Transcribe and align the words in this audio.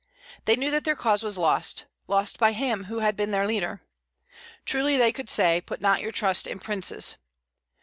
They 0.45 0.55
knew 0.55 0.71
that 0.71 0.83
their 0.83 0.95
cause 0.95 1.21
was 1.21 1.37
lost, 1.37 1.85
lost 2.07 2.39
by 2.39 2.53
him 2.53 2.85
who 2.85 3.01
had 3.01 3.15
been 3.15 3.29
their 3.29 3.45
leader. 3.45 3.83
Truly 4.65 4.97
could 5.13 5.27
they 5.27 5.31
say, 5.31 5.61
"Put 5.61 5.79
not 5.79 6.01
your 6.01 6.11
trust 6.11 6.47
in 6.47 6.57
princes." 6.57 7.17